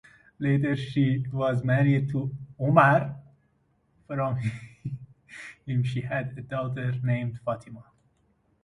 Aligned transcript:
Later 0.39 0.75
she 0.75 1.27
was 1.31 1.63
married 1.63 2.09
to 2.09 2.35
Umar, 2.59 3.17
from 4.07 4.35
him 4.37 5.83
she 5.83 6.01
had 6.01 6.35
a 6.39 6.41
daughter 6.41 6.93
named 7.03 7.39
Fatimah. 7.45 7.83